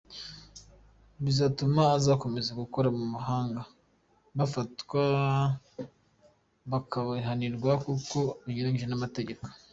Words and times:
Bizatuma 1.23 1.79
abazakomeza 1.83 2.51
gukorera 2.61 2.95
mu 2.99 3.05
muhanda 3.13 3.61
bafatwa 4.37 5.03
bakabihanirwa 6.71 7.71
kuko 7.85 8.17
binyuranije 8.45 8.87
n’amategeko”. 8.89 9.43